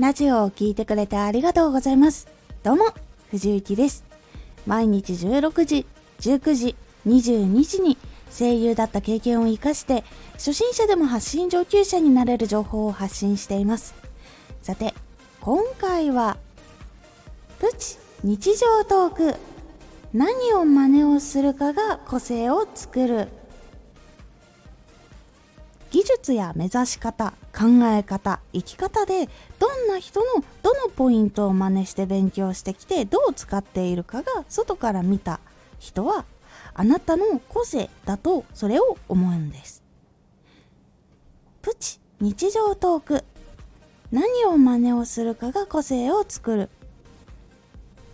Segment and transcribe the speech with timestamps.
[0.00, 2.26] ラジオを聴いてくれてありがとうございます。
[2.62, 2.86] どうも、
[3.30, 4.02] 藤幸です。
[4.66, 5.86] 毎日16時、
[6.20, 6.76] 19時、
[7.06, 7.98] 22時に
[8.30, 10.02] 声優だった経験を活かして、
[10.36, 13.94] 初心者でも発信上級者になれる情報を発信しています。
[14.62, 14.94] さて、
[15.42, 16.38] 今回は、
[17.58, 19.34] プチ日常トーク。
[20.14, 23.28] 何を真似をするかが個性を作る。
[25.90, 29.28] 技術や目指し方考え方生き方で
[29.58, 35.40] どんな人のどのポイントを真似して勉強してきてどう使っているかが外から見た
[35.78, 36.24] 人は
[36.74, 39.82] あなたの個性だとそれを思うんです。
[41.62, 43.24] プチ日常トーク。
[44.12, 46.70] 何を真似をするかが個性を作る。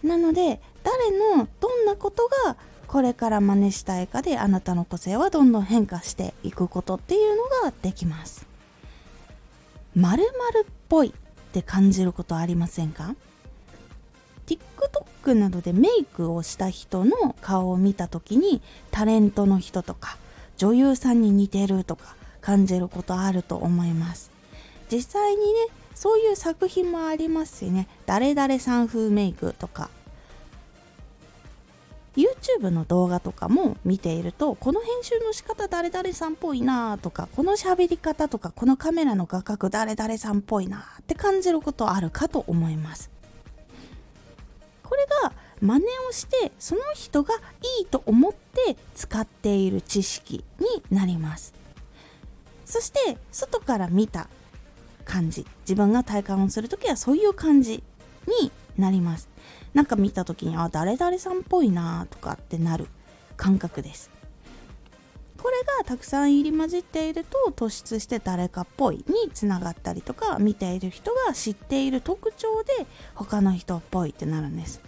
[0.02, 8.46] なので誰のどんなことがこれから真似したいかであなたの個性はどんどん変化していくことっていうのができます。
[9.95, 10.26] 〇〇
[10.62, 11.12] っぽいっ
[11.52, 13.15] て感じることありませんか
[14.46, 20.18] ？TikTok などでメイクをした人の顔を見た時にタレントの人とか
[20.56, 24.30] 女優さんに似てるとか感じることあると思います。
[24.93, 27.88] 実際にねそういう作品もありますしね。
[28.04, 29.90] 誰々さん風メイクとか
[32.57, 43.10] YouTube の動画とかも見ているとこの編集の仕方誰々さんっぽいなとかこの喋り方とかこのカメラの画角誰々さんっぽいなって感じることあるかと思います。
[44.82, 47.34] これが真似をしてその人が
[47.80, 51.54] いいと思って使っている知識になります。
[52.65, 54.29] そして外から見た
[55.04, 55.46] 感じ。
[55.62, 57.82] 自分が体感をする時はそういう感じ
[58.40, 59.29] になります。
[59.77, 62.87] なんか見た時にあ誰々さんっぽいなとかってなる
[63.37, 64.10] 感覚です。
[65.37, 74.81] これがたくさん入り混じっていると突出して誰かっぽいにつながったりとか見ている人が知っている特徴で他の人っぽいってなるんです。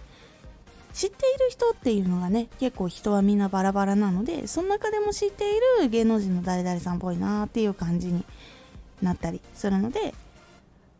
[0.91, 8.25] 知っている人っていうのがね結構人はみんなバラバラなのでその中でも知っている芸能人の誰々さんっぽいなっていう感じに
[9.03, 10.15] なったりするので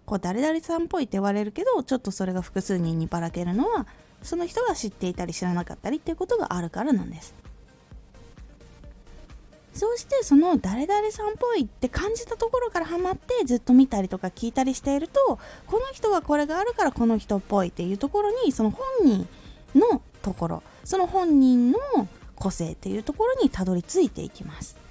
[0.09, 3.85] こう誰々さんっぽいって言われるけどちょっとそれが複数人にばらけるのは
[4.23, 7.35] その人が知っていたり知らなかったりっていうことがあるからなんです。
[9.71, 15.37] そうしてその誰々さんっぽいって感じたところからハマってずっと見たりとか聞いたりしていると
[15.67, 19.27] この人はこれがあるからこの人っぽいっていうところにその本人
[19.75, 21.77] のところその本人の
[22.35, 24.88] 個性っていうところにたどり着いていきます。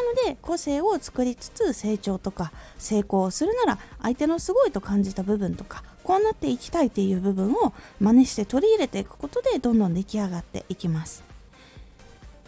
[0.00, 11.22] なので個性を作りつつ成長とか成功をするなら相手のすごいと感じた部分とかこうなっていきたいっていう部分を真似して取り入れていくことでどんどん出来上がっていきます。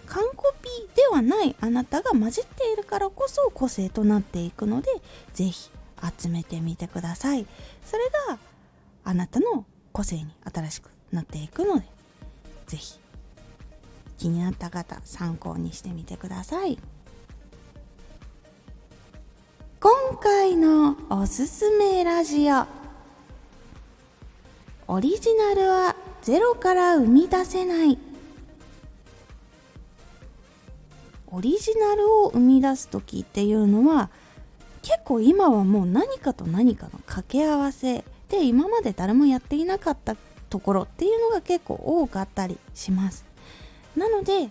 [0.06, 4.90] 完コピではないあなたが混じっているからこそ個性となっていくので
[5.32, 5.70] ぜひ
[6.20, 7.46] 集めてみてください。
[7.84, 8.38] それが
[9.04, 11.86] あなたの個性に新しくなっていくので
[12.66, 12.98] ぜひ
[14.18, 16.78] 気になった方参考にしてみてください。
[20.22, 22.64] 回のおすすめラジオ。
[24.86, 27.98] オリジナルはゼロから生み出せない。
[31.26, 34.10] オリジナルを生み出す時っていうのは
[34.82, 40.14] 結構今はもう何かと何かの掛け合わせで今まで誰もやっていなかった
[40.50, 43.24] ところっていうのが結構多かったりします。
[43.96, 44.50] なので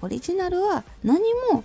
[0.00, 1.64] オリジナルは何も